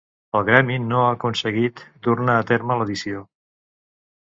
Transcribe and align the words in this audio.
El 0.37 0.45
gremi 0.45 0.77
no 0.85 1.01
ha 1.01 1.11
aconseguit 1.17 1.85
dur-ne 2.09 2.39
a 2.39 2.49
terme 2.55 2.81
l'edició. 2.83 3.25